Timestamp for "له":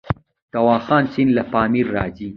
1.37-1.43